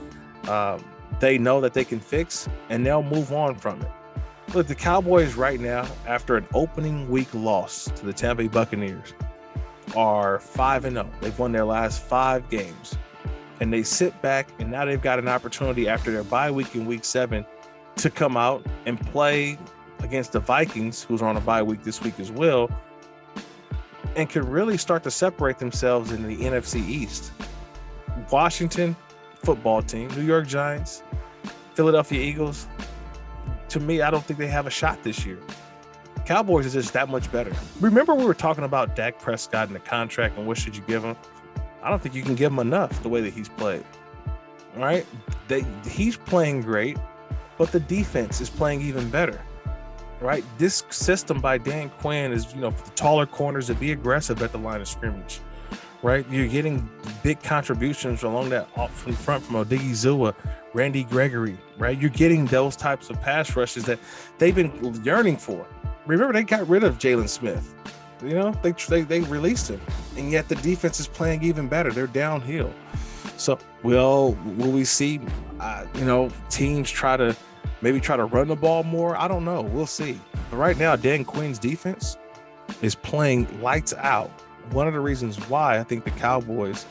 [0.49, 0.85] um,
[1.21, 3.89] they know that they can fix, and they'll move on from it.
[4.55, 9.15] Look, the Cowboys right now, after an opening week loss to the Tampa Bay Buccaneers,
[9.95, 11.09] are 5 and 0.
[11.21, 12.99] They've won their last five games.
[13.61, 16.87] And they sit back, and now they've got an opportunity after their bye week in
[16.87, 17.47] week seven
[17.99, 19.57] to come out and play
[20.01, 22.69] against the Vikings, who's on a bye week this week as well,
[24.17, 27.33] and could really start to separate themselves in the NFC East.
[28.31, 28.97] Washington
[29.37, 31.03] football team, New York Giants,
[31.75, 32.67] Philadelphia Eagles,
[33.69, 35.39] to me, I don't think they have a shot this year.
[36.27, 37.53] Cowboys is just that much better.
[37.81, 41.05] Remember, we were talking about Dak Prescott and the contract and what should you give
[41.05, 41.17] him?
[41.83, 43.85] I don't think you can give him enough the way that he's played.
[44.77, 45.07] All right.
[45.49, 46.97] They, he's playing great,
[47.59, 49.41] but the defense is playing even better.
[50.21, 50.45] Right.
[50.59, 54.53] This system by Dan Quinn is, you know, the taller corners to be aggressive at
[54.53, 55.41] the line of scrimmage.
[56.03, 56.27] Right.
[56.31, 56.89] You're getting
[57.23, 60.35] big contributions along that off from front from Odighizuwa,
[60.73, 61.57] Randy Gregory.
[61.79, 61.99] Right.
[61.99, 63.99] You're getting those types of pass rushes that
[64.39, 65.67] they've been yearning for.
[66.07, 67.75] Remember, they got rid of Jaylon Smith.
[68.23, 69.81] You know, they, they they released him,
[70.17, 71.91] and yet the defense is playing even better.
[71.91, 72.73] They're downhill.
[73.37, 75.21] So, will will we see?
[75.61, 77.37] Uh, you know, teams try to
[77.85, 79.15] maybe try to run the ball more.
[79.15, 79.61] I don't know.
[79.61, 80.19] We'll see.
[80.51, 82.17] But right now, Dan Quinn's defense
[82.81, 84.31] is playing lights out.
[84.71, 86.87] One of the reasons why I think the Cowboys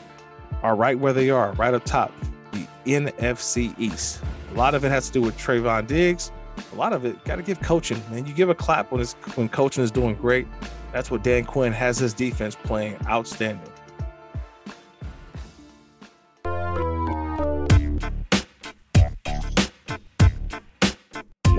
[0.62, 2.12] are right where they are, right up top,
[2.52, 4.22] the NFC East.
[4.52, 6.30] A lot of it has to do with Trevon Diggs.
[6.72, 8.24] A lot of it got to give coaching, man.
[8.24, 10.46] you give a clap when it's when coaching is doing great.
[10.92, 13.68] That's what Dan Quinn has his defense playing outstanding.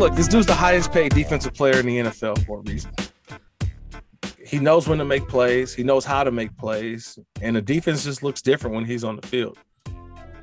[0.06, 2.92] Look, this dude's the highest paid defensive player in the NFL for a reason.
[4.38, 8.04] He knows when to make plays, he knows how to make plays, and the defense
[8.04, 9.58] just looks different when he's on the field.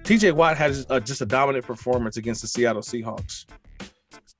[0.02, 3.46] TJ Watt has uh, just a dominant performance against the Seattle Seahawks.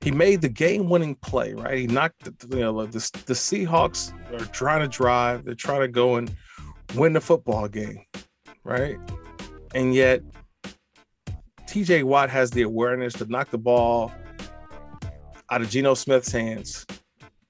[0.00, 1.78] He made the game-winning play, right?
[1.78, 5.88] He knocked the, you know, the, the Seahawks are trying to drive, they're trying to
[5.88, 6.34] go and
[6.96, 8.04] win the football game,
[8.64, 8.98] right?
[9.72, 10.20] And yet,
[11.68, 14.12] TJ Watt has the awareness to knock the ball
[15.52, 16.86] out of Geno Smith's hands,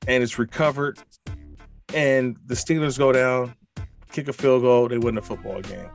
[0.08, 0.98] and it's recovered.
[1.94, 3.54] And the Steelers go down,
[4.10, 5.88] kick a field goal, they win the football game.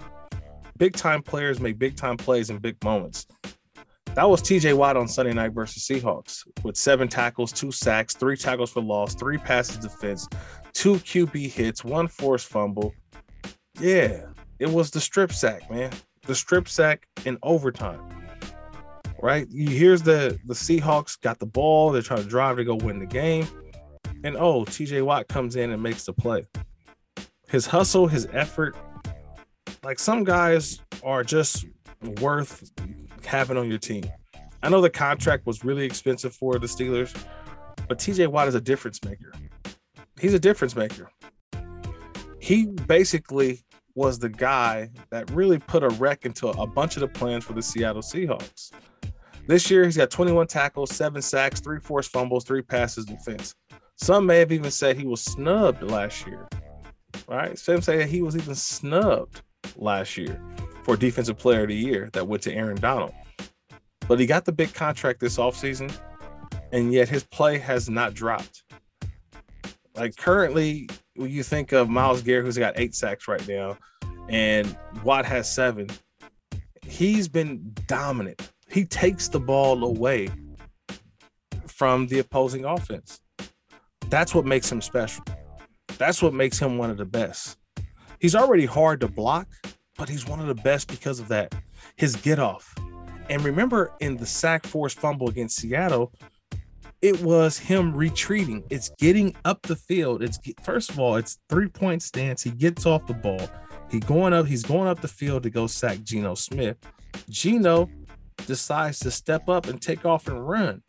[0.78, 3.28] Big time players make big time plays in big moments.
[4.16, 8.38] That was TJ Watt on Sunday night versus Seahawks with seven tackles, two sacks, three
[8.38, 10.30] tackles for loss, three passes defense,
[10.72, 12.96] two QB hits, one forced fumble.
[13.82, 14.28] Yeah,
[14.60, 15.92] it was the strip sack, man.
[16.22, 18.17] The strip sack in overtime
[19.22, 19.48] right?
[19.52, 21.92] Here's the the Seahawks got the ball.
[21.92, 23.48] They're trying to drive to go win the game,
[24.24, 25.02] and oh, T.J.
[25.02, 26.46] Watt comes in and makes the play.
[27.50, 28.76] his hustle, his effort.
[29.84, 31.66] Like some guys are just
[32.20, 32.72] worth
[33.26, 34.04] having on your team.
[34.64, 37.16] I know the contract was really expensive for the Steelers,
[37.88, 39.32] but TJ Watt is a difference maker.
[40.20, 41.10] He's a difference maker.
[42.40, 43.62] He basically
[43.94, 47.54] was the guy that really put a wreck into a bunch of the plans for
[47.54, 48.72] the Seattle Seahawks.
[49.48, 53.56] This year, he's got 21 tackles, seven sacks, three forced fumbles, three passes defense.
[53.96, 56.50] Some may have even said he was snubbed last year.
[57.30, 57.58] Right?
[57.58, 59.42] Some say he was even snubbed
[59.78, 60.42] last year
[60.84, 63.14] for Defensive Player of the Year that went to Aaron Donald.
[64.10, 65.98] But he got the big contract this offseason,
[66.74, 68.64] and yet his play has not dropped.
[69.96, 73.78] Like currently, when you think of Myles Garrett, who's got eight sacks right now,
[74.28, 75.88] and Watt has seven,
[76.84, 78.52] he's been dominant.
[78.78, 80.30] He takes the ball away
[81.66, 83.20] from the opposing offense.
[84.08, 85.24] That's what makes him special.
[85.98, 87.58] That's what makes him one of the best.
[88.20, 89.48] He's already hard to block,
[89.98, 91.56] but he's one of the best because of that.
[91.96, 92.72] His get off.
[93.32, 96.14] And remember in the sack force fumble against Seattle,
[97.02, 98.64] it was him retreating.
[98.70, 100.22] It's getting up the field.
[100.22, 102.44] It's first of all, it's three point stance.
[102.44, 103.50] He gets off the ball.
[103.90, 106.78] He going up, he's going up the field to go sack Geno Smith.
[107.28, 107.90] Geno
[108.48, 110.82] decides to step up and take off and run.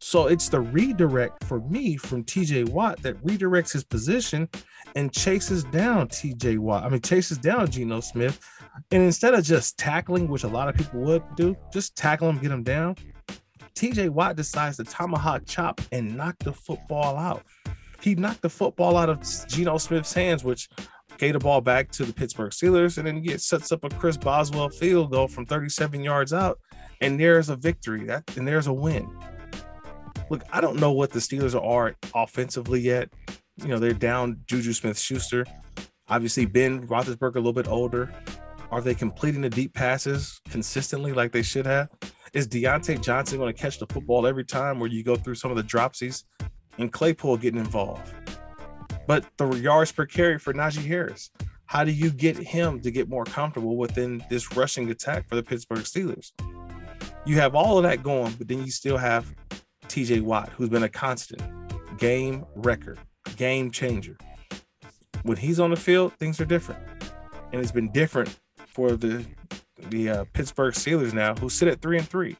[0.00, 4.48] So it's the redirect for me from TJ Watt that redirects his position
[4.96, 6.82] and chases down TJ Watt.
[6.82, 8.40] I mean, chases down Geno Smith.
[8.90, 12.38] And instead of just tackling, which a lot of people would do, just tackle him,
[12.38, 12.96] get him down.
[13.76, 17.44] TJ Watt decides to tomahawk chop and knock the football out.
[18.00, 20.68] He knocked the football out of Geno Smith's hands, which
[21.22, 24.16] gave the ball back to the Pittsburgh Steelers, and then he sets up a Chris
[24.16, 26.58] Boswell field goal from 37 yards out,
[27.00, 28.04] and there's a victory.
[28.04, 29.08] That and there's a win
[30.32, 33.10] look, I don't know what the Steelers are offensively yet.
[33.56, 35.44] You know, they're down Juju Smith Schuster.
[36.08, 38.12] Obviously, Ben Roethlisberger a little bit older.
[38.70, 41.90] Are they completing the deep passes consistently like they should have?
[42.32, 45.50] Is Diontae Johnson going to catch the football every time where you go through some
[45.50, 46.24] of the dropsies
[46.78, 48.10] and Claypool getting involved?
[49.06, 51.30] But the yards per carry for Najee Harris,
[51.66, 55.42] how do you get him to get more comfortable within this rushing attack for the
[55.42, 56.32] Pittsburgh Steelers?
[57.24, 59.32] You have all of that going, but then you still have
[59.88, 61.42] TJ Watt, who's been a constant
[61.98, 62.98] game record,
[63.36, 64.16] game changer.
[65.22, 66.82] When he's on the field, things are different.
[67.52, 69.24] And it's been different for the
[69.88, 72.36] the uh, Pittsburgh Steelers now, who sit at three and three.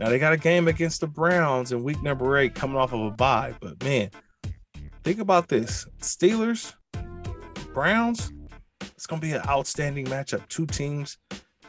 [0.00, 3.00] Now they got a game against the Browns in week number eight, coming off of
[3.00, 3.54] a bye.
[3.60, 4.10] But man,
[5.04, 6.74] think about this: Steelers,
[7.72, 8.32] Browns.
[8.80, 10.46] It's gonna be an outstanding matchup.
[10.48, 11.18] Two teams,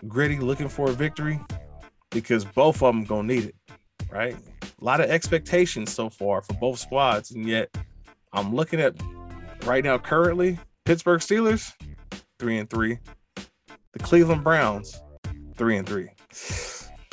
[0.07, 1.39] gritty, looking for a victory,
[2.11, 3.55] because both of them gonna need it,
[4.09, 4.35] right?
[4.81, 7.75] a lot of expectations so far for both squads, and yet
[8.33, 8.93] I'm looking at
[9.65, 11.73] right now currently Pittsburgh Steelers
[12.39, 12.99] three and three,
[13.93, 15.01] the Cleveland Browns
[15.55, 16.09] three and three.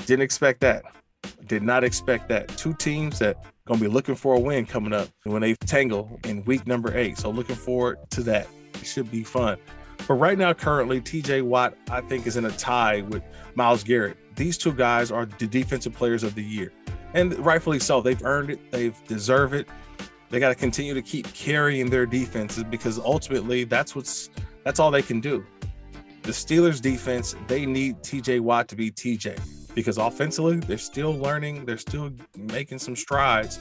[0.07, 0.85] Didn't expect that.
[1.47, 2.49] Did not expect that.
[2.49, 6.44] Two teams that gonna be looking for a win coming up when they tangle in
[6.44, 7.18] week number eight.
[7.18, 8.48] So looking forward to that.
[8.75, 9.59] It should be fun.
[10.09, 13.22] But right now, currently, TJ Watt, I think, is in a tie with
[13.55, 14.16] Myles Garrett.
[14.35, 16.72] These two guys are the defensive players of the year
[17.14, 18.01] and rightfully so.
[18.01, 18.70] They've earned it.
[18.70, 19.68] They've deserve it.
[20.31, 24.31] They got to continue to keep carrying their defenses because ultimately that's what's
[24.64, 25.44] that's all they can do.
[26.22, 29.40] The Steelers defense, they need TJ Watt to be TJ
[29.75, 33.59] because offensively they're still learning, they're still making some strides.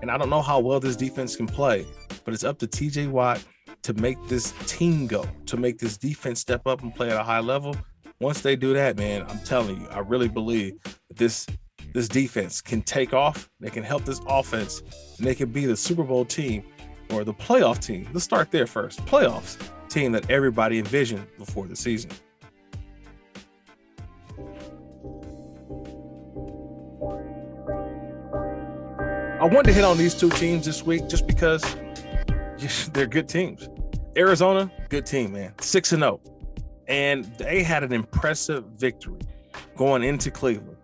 [0.00, 1.86] And I don't know how well this defense can play,
[2.24, 3.44] but it's up to TJ Watt
[3.82, 7.24] to make this team go, to make this defense step up and play at a
[7.24, 7.76] high level.
[8.20, 11.46] Once they do that, man, I'm telling you, I really believe that this
[11.94, 14.82] this defense can take off, they can help this offense,
[15.16, 16.62] and they can be the Super Bowl team
[17.10, 18.06] or the playoff team.
[18.12, 19.04] Let's start there first.
[19.06, 19.56] Playoffs
[19.88, 22.10] team that everybody envisioned before the season.
[29.40, 31.62] I wanted to hit on these two teams this week just because
[32.92, 33.68] they're good teams.
[34.16, 35.52] Arizona, good team, man.
[35.60, 36.20] 6 and 0.
[36.88, 39.20] And they had an impressive victory
[39.76, 40.76] going into Cleveland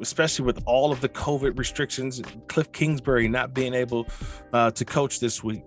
[0.00, 4.06] especially with all of the COVID restrictions, Cliff Kingsbury not being able
[4.52, 5.62] uh, to coach this week,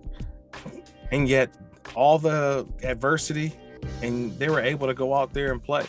[1.10, 1.56] and yet
[1.94, 3.52] all the adversity,
[4.02, 5.86] and they were able to go out there and play.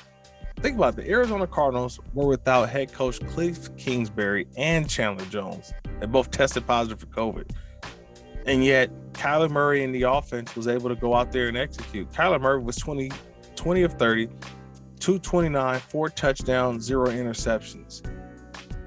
[0.60, 5.74] Think about it, the Arizona Cardinals were without head coach Cliff Kingsbury and Chandler Jones.
[6.00, 7.52] They both tested positive for COVID.
[8.46, 12.12] And yet Kyler Murray in the offense was able to go out there and execute.
[12.12, 13.12] Kyler Murray was 20,
[13.56, 14.28] 20 of 30,
[15.00, 18.02] 229, four touchdowns, zero interceptions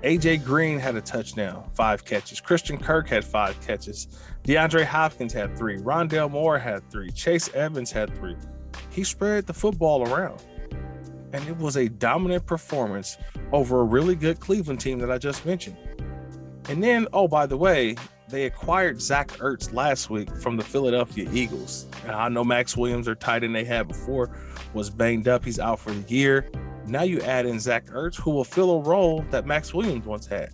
[0.03, 2.41] AJ Green had a touchdown, five catches.
[2.41, 4.09] Christian Kirk had five catches.
[4.45, 5.77] DeAndre Hopkins had three.
[5.77, 7.11] Rondale Moore had three.
[7.11, 8.37] Chase Edmonds had three.
[8.91, 10.43] He spread the football around.
[11.33, 13.17] And it was a dominant performance
[13.53, 15.77] over a really good Cleveland team that I just mentioned.
[16.69, 17.97] And then, oh, by the way,
[18.29, 21.87] they acquired Zach Ertz last week from the Philadelphia Eagles.
[22.05, 24.31] And I know Maxx Williams, their tight end they had before,
[24.73, 25.45] was banged up.
[25.45, 26.49] He's out for the year.
[26.87, 30.27] Now you add in Zach Ertz, who will fill a role that Maxx Williams once
[30.27, 30.51] had.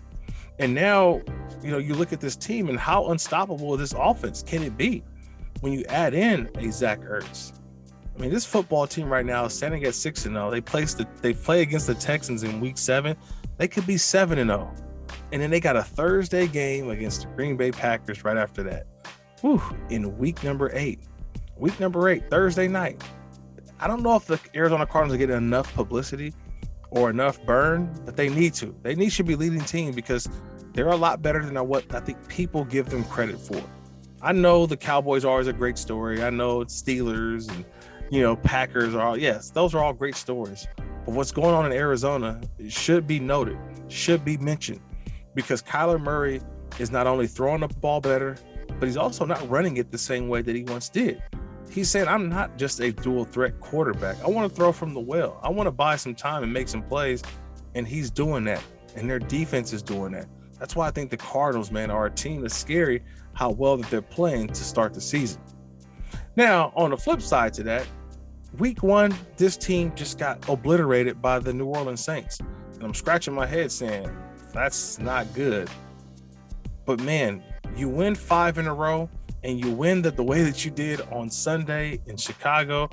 [0.58, 1.20] And now,
[1.62, 5.02] you know, you look at this team and how unstoppable this offense can it be
[5.60, 7.52] when you add in a Zach Ertz?
[8.16, 10.48] I mean, this football team right now is standing at six and zero.
[10.48, 10.50] Oh.
[10.50, 13.16] They place the they play against the Texans in Week Seven.
[13.58, 15.14] They could be seven and zero, oh.
[15.32, 18.86] and then they got a Thursday game against the Green Bay Packers right after that.
[19.42, 21.00] Whew, in Week number eight,
[21.58, 23.02] Week number eight, Thursday night.
[23.78, 26.32] I don't know if the Arizona Cardinals are getting enough publicity
[26.90, 28.74] or enough burn, but they need to.
[28.82, 30.28] They need to be leading team because
[30.72, 33.62] they're a lot better than what I think people give them credit for.
[34.22, 36.22] I know the Cowboys are always a great story.
[36.22, 37.64] I know it's Steelers and
[38.10, 40.66] you know Packers are all yes, those are all great stories.
[41.04, 44.80] But what's going on in Arizona should be noted, should be mentioned,
[45.34, 46.40] because Kyler Murray
[46.78, 48.36] is not only throwing the ball better,
[48.80, 51.22] but he's also not running it the same way that he once did
[51.70, 54.16] he said, I'm not just a dual threat quarterback.
[54.24, 55.38] I want to throw from the well.
[55.42, 57.22] I want to buy some time and make some plays.
[57.74, 58.62] And he's doing that.
[58.94, 60.26] And their defense is doing that.
[60.58, 63.02] That's why I think the Cardinals, man, are a team that's scary
[63.34, 65.42] how well that they're playing to start the season.
[66.34, 67.86] Now, on the flip side to that,
[68.58, 72.40] week one, this team just got obliterated by the New Orleans Saints.
[72.74, 74.08] And I'm scratching my head saying,
[74.52, 75.68] that's not good.
[76.84, 77.42] But man,
[77.76, 79.08] you win five in a row
[79.44, 82.88] and you win that the way that you did on Sunday in Chicago,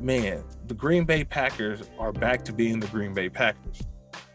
[0.00, 3.82] man, the Green Bay Packers are back to being the Green Bay Packers,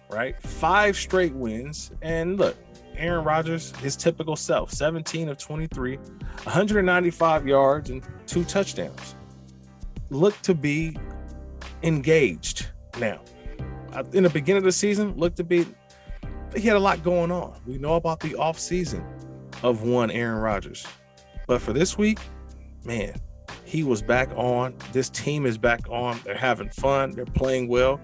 [0.10, 0.42] right?
[0.42, 1.92] Five straight wins.
[2.02, 2.58] And look,
[2.98, 9.16] Aaron Rodgers, his typical self, 17 of 23, 195 yards and two touchdowns.
[10.12, 10.96] Look to be
[11.84, 12.68] engaged
[13.00, 13.22] now.
[14.14, 15.66] In the beginning of the season, looked to be,
[16.54, 17.60] he had a lot going on.
[17.66, 19.06] We know about the off season
[19.64, 20.86] of one Aaron Rodgers.
[21.48, 22.20] But for this week,
[22.84, 23.16] man,
[23.64, 24.76] he was back on.
[24.92, 26.20] This team is back on.
[26.26, 27.12] They're having fun.
[27.12, 28.02] They're playing well.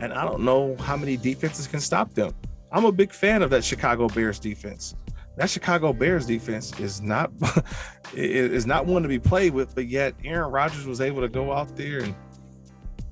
[0.00, 2.32] And I don't know how many defenses can stop them.
[2.70, 4.94] I'm a big fan of that Chicago Bears defense.
[5.36, 7.30] That Chicago Bears defense is not
[8.14, 11.52] is not one to be played with, but yet Aaron Rodgers was able to go
[11.52, 12.14] out there and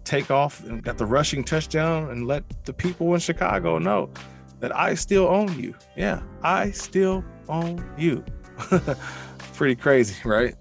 [0.05, 4.11] take off and got the rushing touchdown and let the people in Chicago know
[4.61, 5.75] that I still own you.
[5.97, 8.25] Yeah, I still own you.
[9.55, 10.55] pretty crazy, right?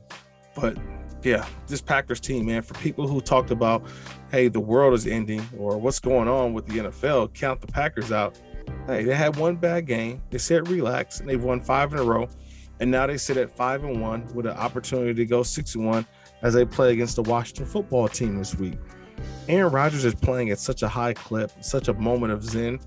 [0.55, 0.77] But
[1.23, 3.83] yeah, this Packers team, man, for people who talked about,
[4.31, 8.11] hey, the world is ending or what's going on with the NFL, count the Packers
[8.11, 8.39] out.
[8.87, 10.21] Hey, they had one bad game.
[10.29, 12.29] They said relax, and they've won five in a row.
[12.79, 15.85] And now they sit at five and one with an opportunity to go six and
[15.85, 16.05] one
[16.41, 18.77] as they play against the Washington football team this week.
[19.47, 22.79] Aaron Rodgers is playing at such a high clip, such a moment of zen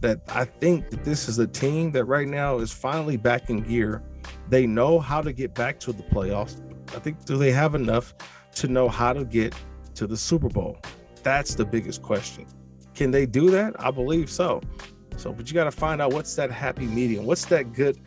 [0.00, 3.60] that I think that this is a team that right now is finally back in
[3.60, 4.02] gear
[4.48, 6.60] they know how to get back to the playoffs.
[6.94, 8.14] I think do they have enough
[8.56, 9.54] to know how to get
[9.94, 10.78] to the Super Bowl?
[11.22, 12.46] That's the biggest question.
[12.94, 13.74] Can they do that?
[13.78, 14.60] I believe so.
[15.16, 17.26] So, but you got to find out what's that happy medium.
[17.26, 17.98] What's that good?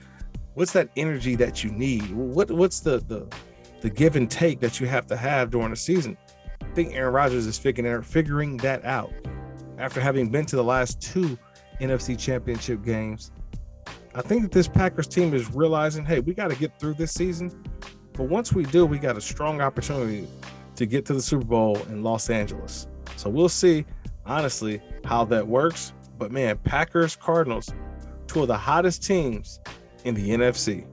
[0.62, 2.12] What's that energy that you need?
[2.12, 3.28] What what's the the
[3.80, 6.16] the give and take that you have to have during the season?
[6.62, 9.12] I think Aaron Rodgers is figuring figuring that out
[9.80, 11.36] after having been to the last two
[11.80, 13.32] NFC Championship games
[14.14, 17.12] I think that this Packers team is realizing, hey, we got to get through this
[17.12, 17.64] season.
[18.14, 20.28] But once we do, we got a strong opportunity
[20.76, 22.88] to get to the Super Bowl in Los Angeles.
[23.16, 23.84] So we'll see,
[24.28, 25.94] honestly, how that works.
[26.20, 27.74] But man, Packers, Cardinals,
[28.28, 29.60] two of the hottest teams
[30.04, 30.86] in the NFC.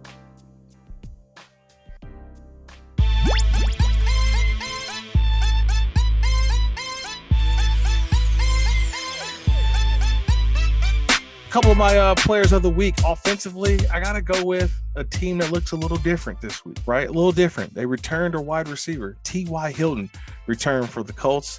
[11.49, 14.79] A couple of my uh, players of the week offensively, I got to go with
[14.97, 17.09] a team that looks a little different this week, right?
[17.09, 17.73] A little different.
[17.73, 19.17] They returned a wide receiver.
[19.25, 19.73] T.Y.
[19.73, 20.11] Hilton
[20.47, 21.59] returned for the Colts.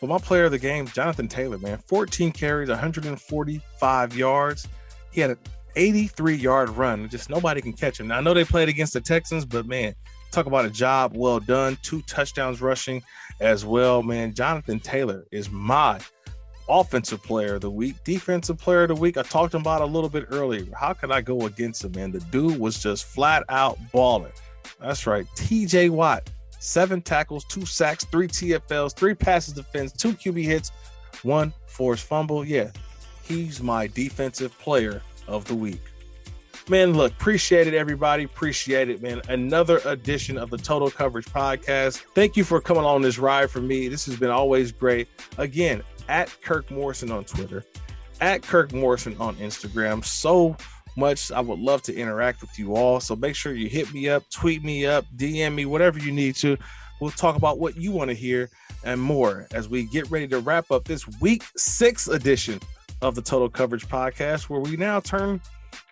[0.00, 4.68] But my player of the game, Jonathan Taylor, man, 14 carries, 145 yards.
[5.10, 5.38] He had an
[5.76, 7.08] 83 yard run.
[7.08, 8.08] Just nobody can catch him.
[8.08, 9.94] Now, I know they played against the Texans, but man,
[10.32, 11.78] talk about a job well done.
[11.82, 13.02] Two touchdowns rushing
[13.40, 14.34] as well, man.
[14.34, 16.00] Jonathan Taylor is my
[16.68, 19.16] offensive player of the week, defensive player of the week.
[19.16, 20.66] I talked about a little bit earlier.
[20.74, 22.10] How could I go against him, man?
[22.10, 24.32] The dude was just flat out balling.
[24.80, 25.26] That's right.
[25.36, 30.72] TJ Watt, seven tackles, two sacks, three TFLs, three passes defense, two QB hits,
[31.22, 32.44] one forced fumble.
[32.44, 32.70] Yeah,
[33.22, 35.80] he's my defensive player of the week.
[36.68, 38.24] Man, look, appreciate it, everybody.
[38.24, 39.22] Appreciate it, man.
[39.28, 41.98] Another edition of the Total Coverage Podcast.
[42.14, 43.86] Thank you for coming on this ride for me.
[43.86, 45.06] This has been always great.
[45.38, 47.64] Again, at Kirk Morrison on Twitter,
[48.20, 50.04] at Kirk Morrison on Instagram.
[50.04, 50.56] So
[50.96, 51.30] much.
[51.30, 53.00] I would love to interact with you all.
[53.00, 56.34] So make sure you hit me up, tweet me up, DM me, whatever you need
[56.36, 56.56] to.
[57.00, 58.50] We'll talk about what you want to hear
[58.84, 62.60] and more as we get ready to wrap up this week six edition
[63.02, 65.40] of the Total Coverage Podcast, where we now turn,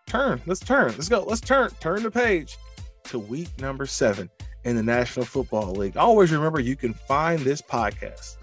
[0.07, 2.57] turn, let's turn, let's go, let's turn, turn the page
[3.05, 4.31] to week number seven
[4.65, 5.97] in the National Football League.
[5.97, 8.37] Always remember you can find this podcast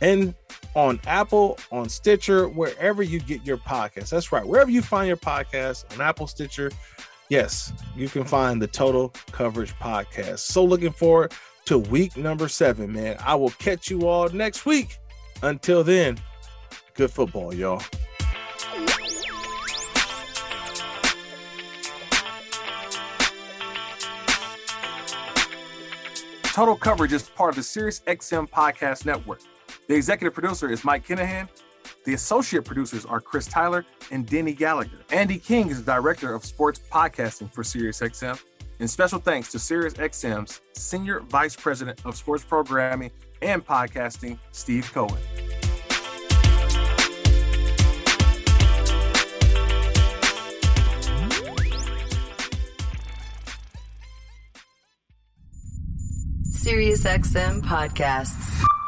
[0.00, 0.34] and
[0.74, 4.10] on Apple, on Stitcher, wherever you get your podcast.
[4.10, 4.46] That's right.
[4.46, 6.70] Wherever you find your podcast on Apple, Stitcher,
[7.28, 10.40] yes, you can find the Total Coverage Podcast.
[10.40, 11.32] So looking forward
[11.66, 13.16] to week number seven, man.
[13.20, 14.96] I will catch you all next week.
[15.42, 16.18] Until then,
[17.00, 17.82] good football, y'all.
[26.42, 29.40] Total Coverage is part of the Sirius XM Podcast Network.
[29.88, 31.48] The executive producer is Mike Kinahan.
[32.04, 34.98] The associate producers are Chris Tyler and Denny Gallagher.
[35.10, 38.38] Andy King is the director of sports podcasting for SiriusXM.
[38.78, 45.18] And special thanks to SiriusXM's senior vice president of sports programming and podcasting, Steve Cohen.
[56.60, 58.79] SiriusXM podcasts.